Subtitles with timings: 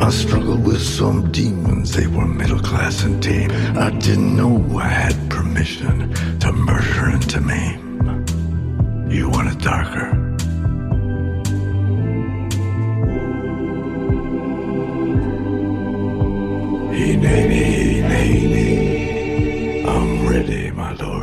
[0.00, 3.50] I struggled with some demons, they were middle class and tame.
[3.76, 8.24] I didn't know I had permission to murder and to maim.
[9.10, 10.28] You want it darker?
[19.88, 21.17] I'm ready, my lord.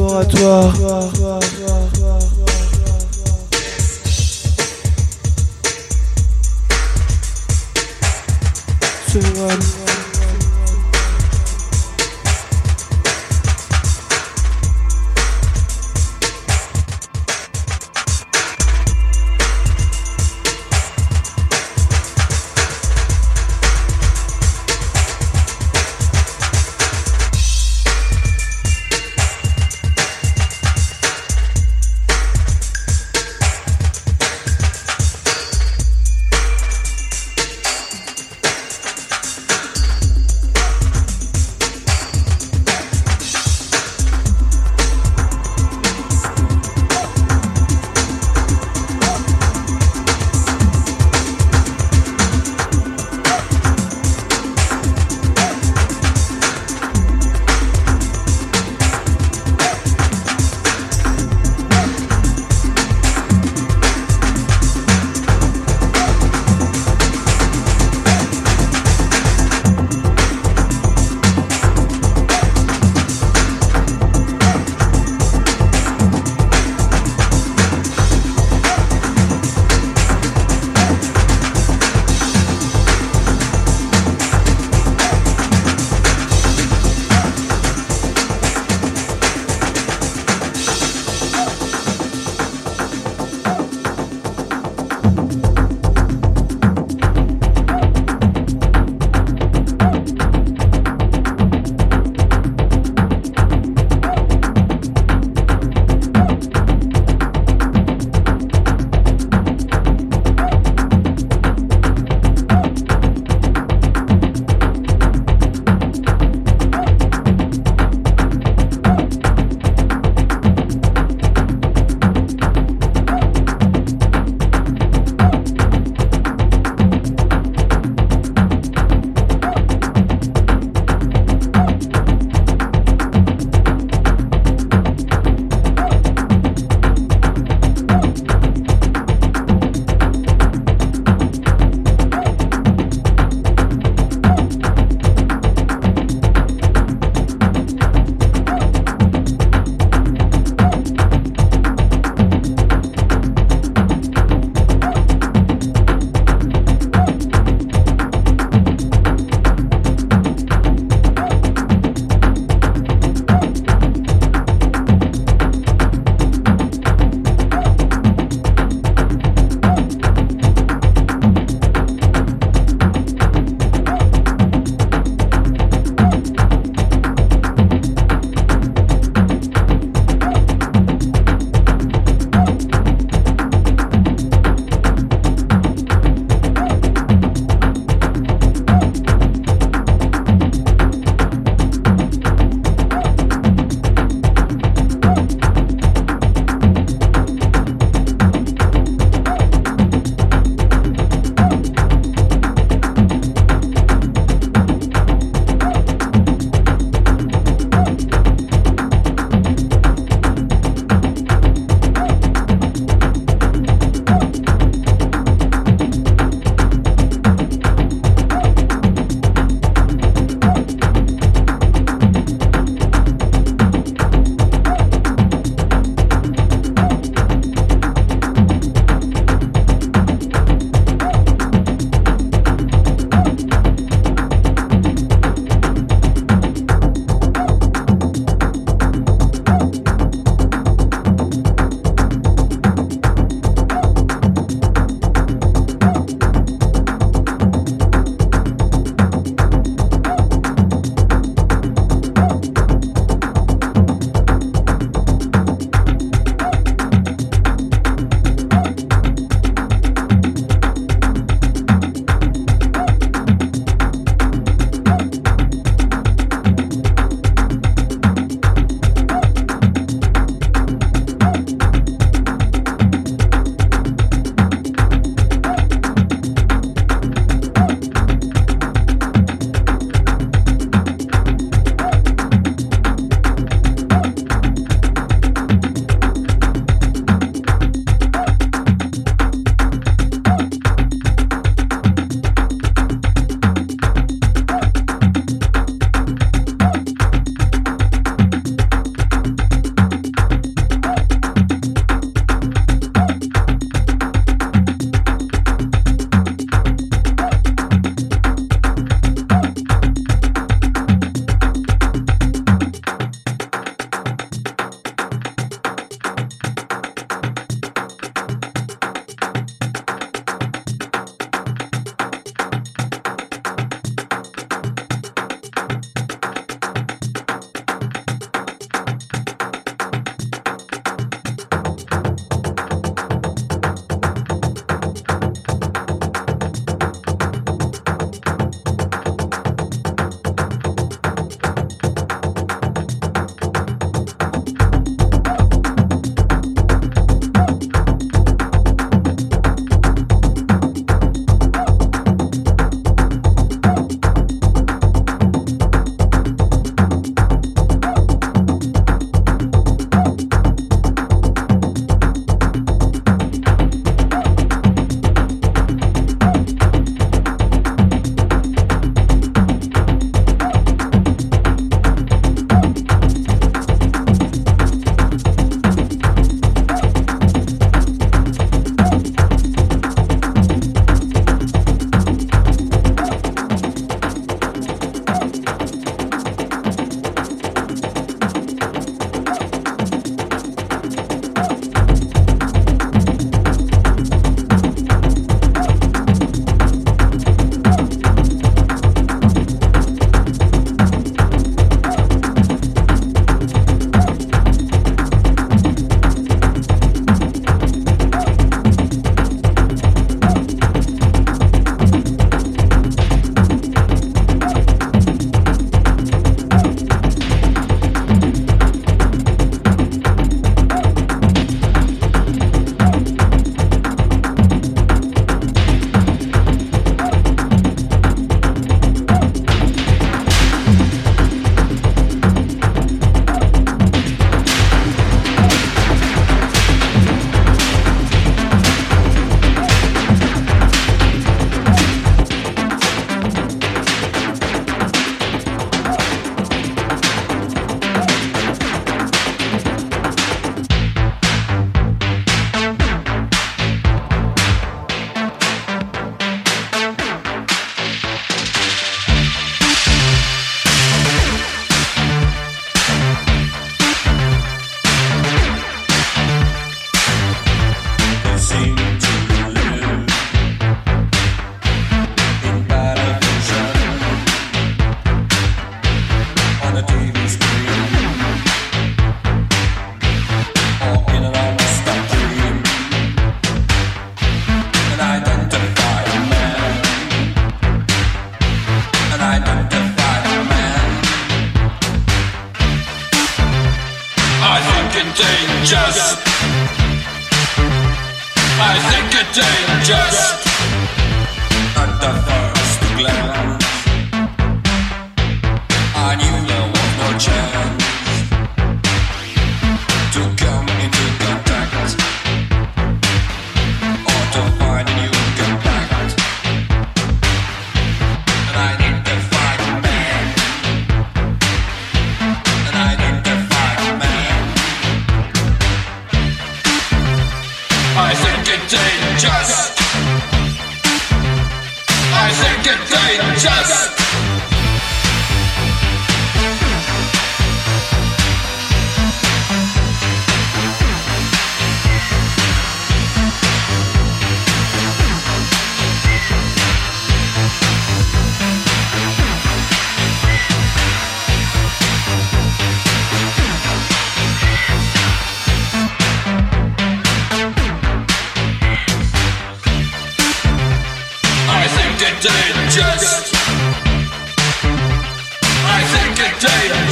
[0.00, 0.72] Laboratoire.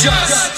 [0.00, 0.57] It's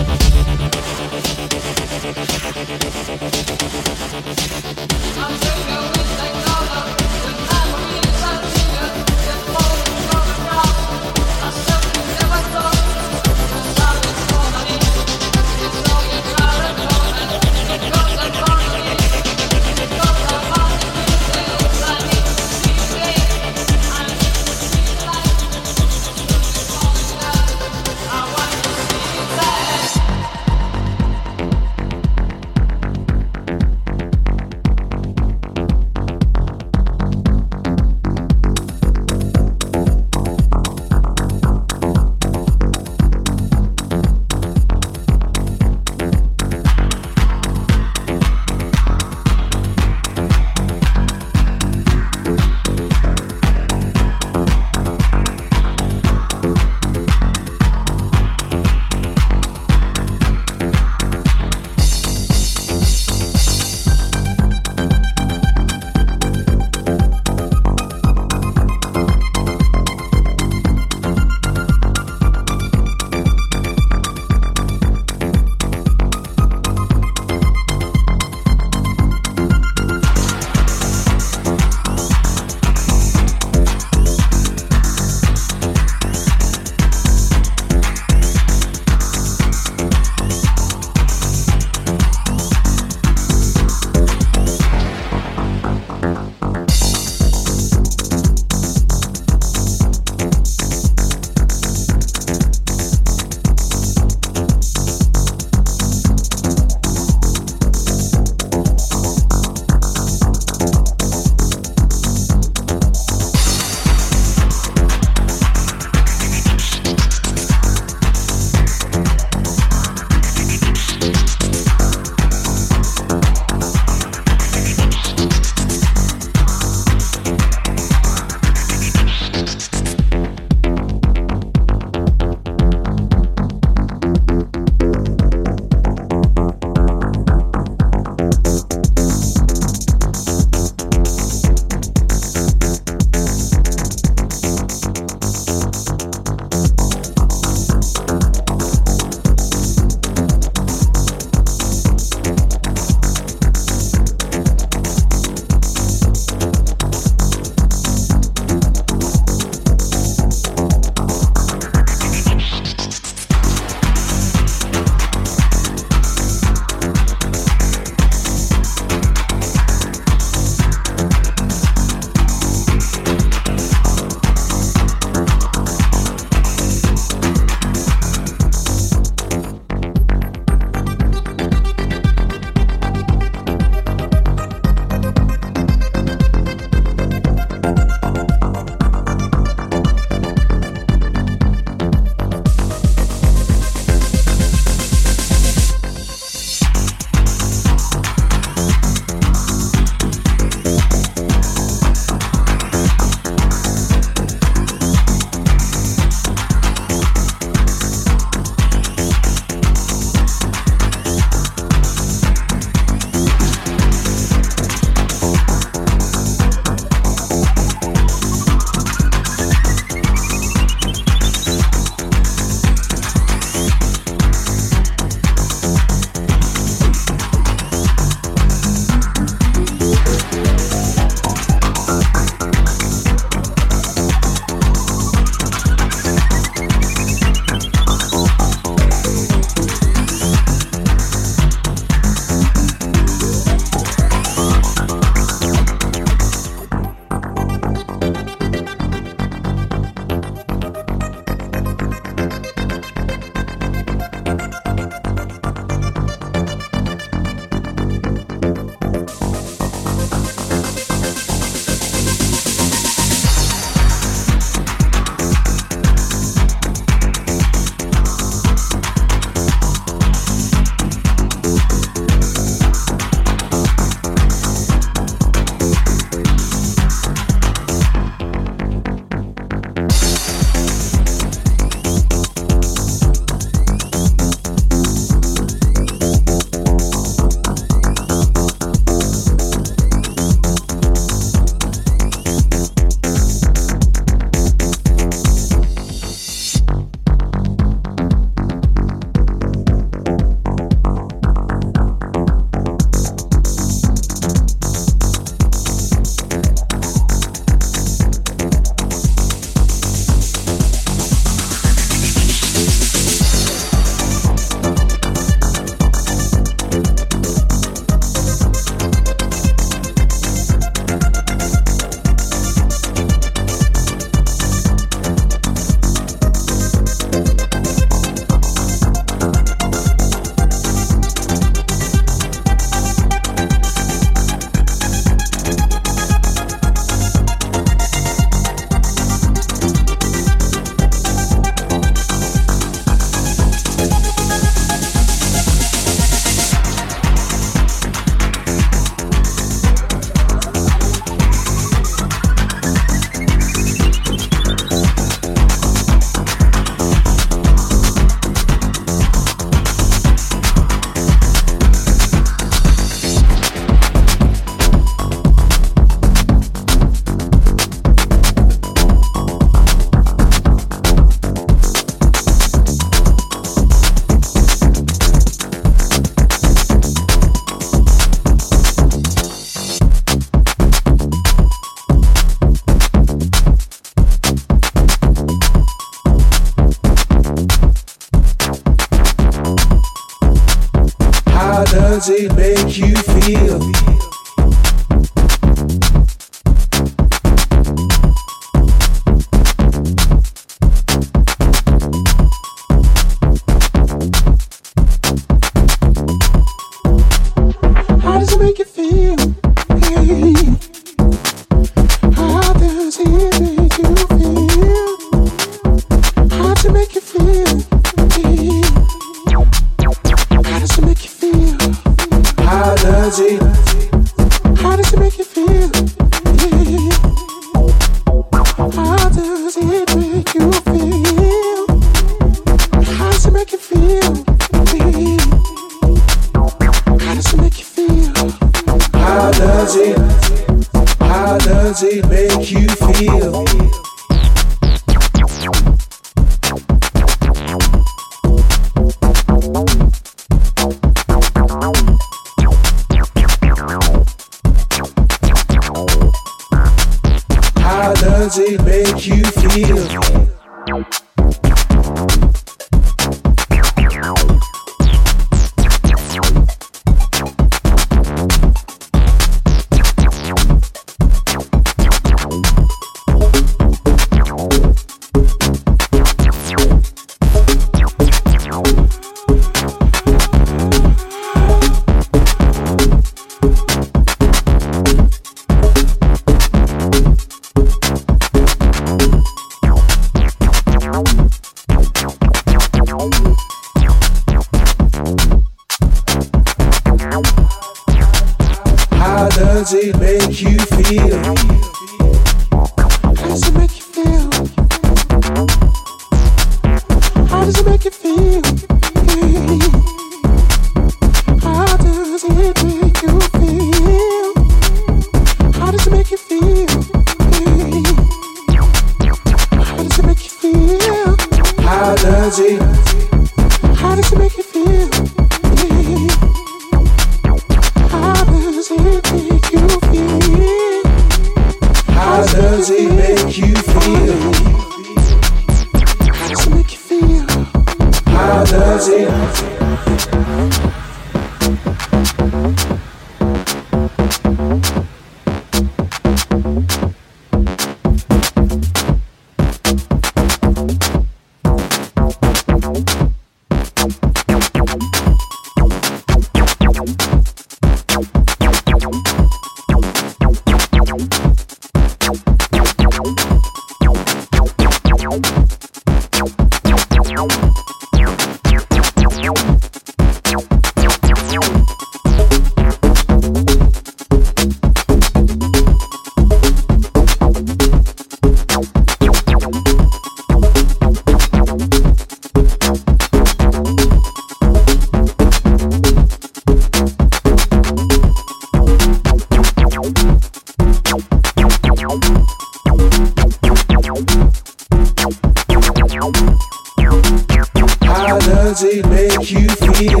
[598.60, 600.00] does it make you feel?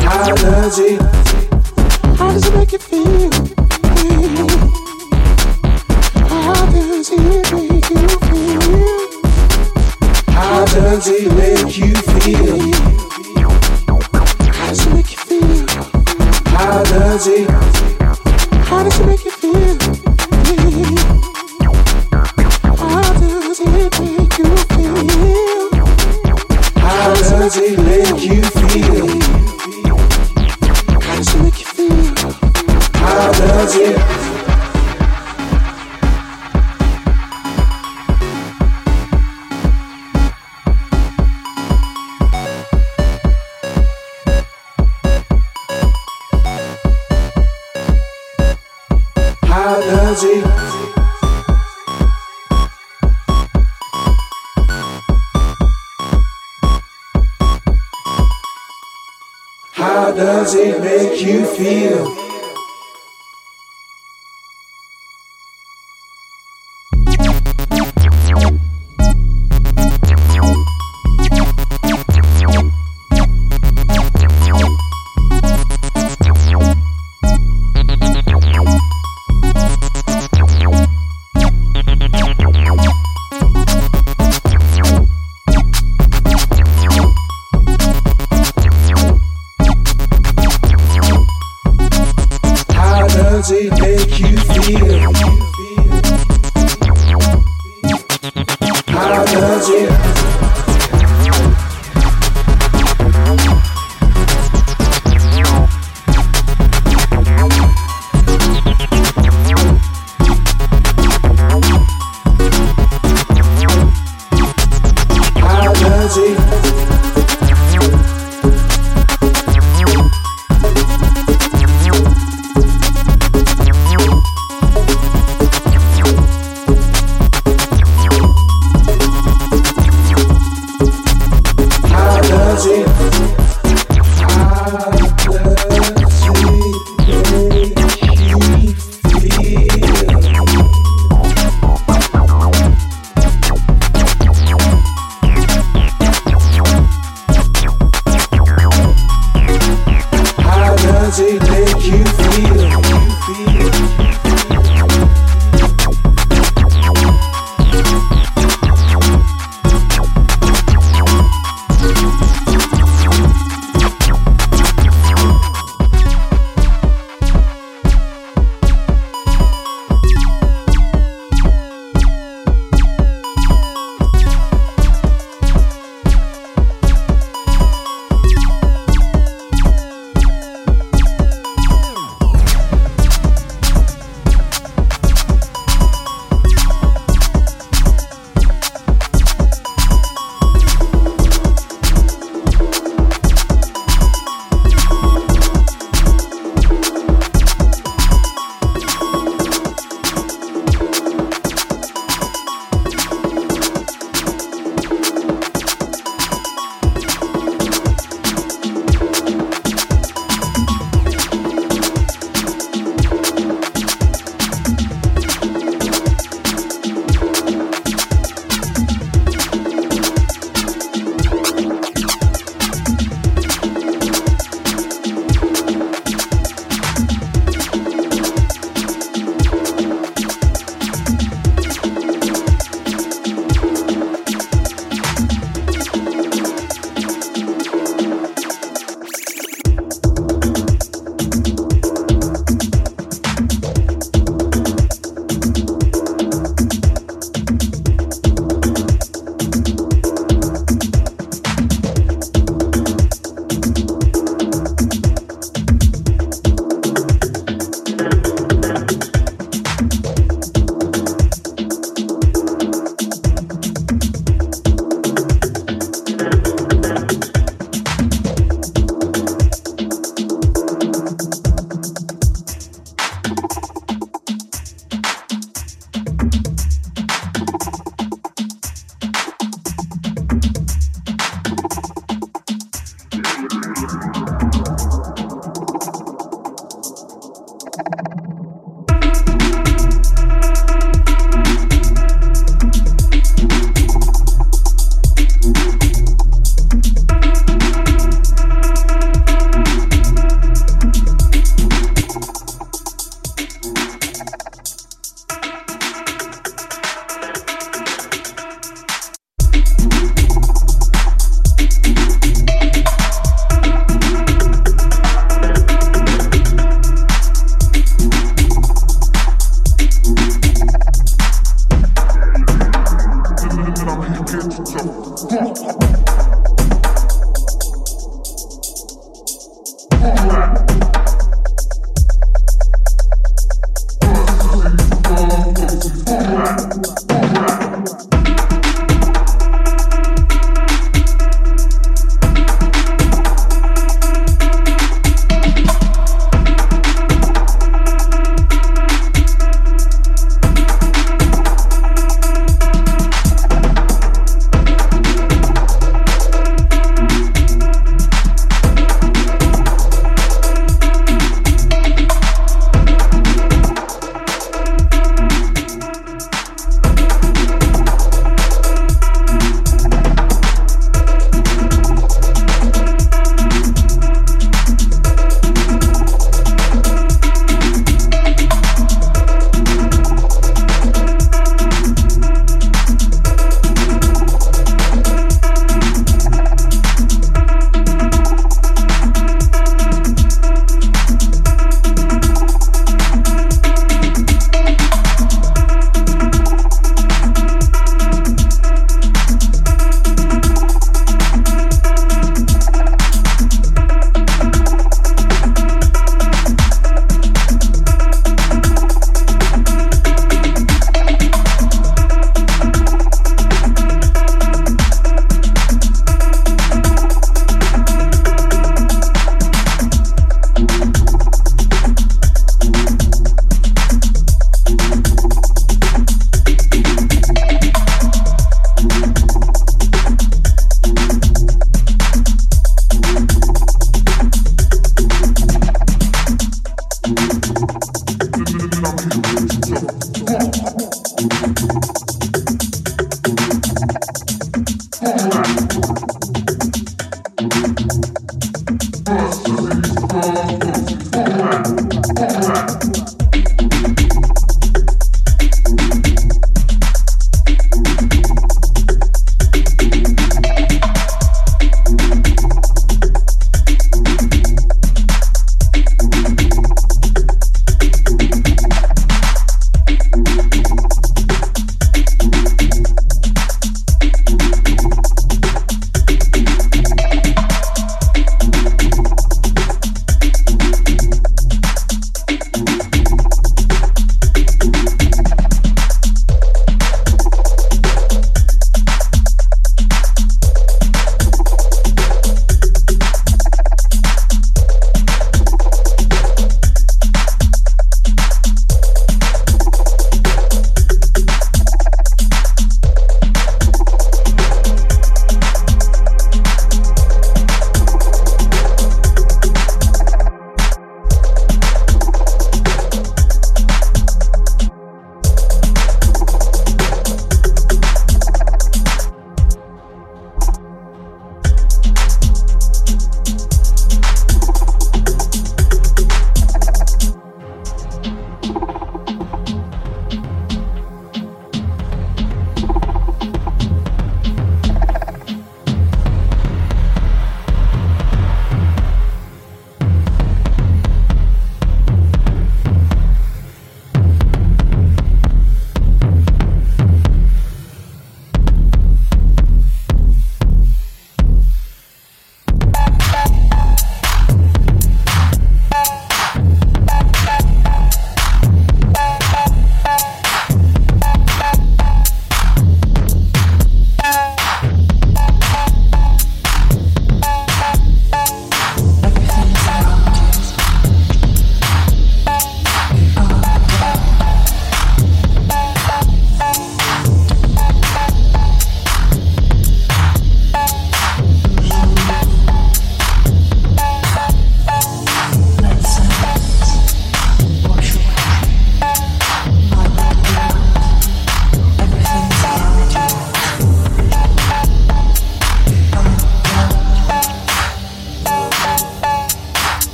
[0.00, 1.07] How does it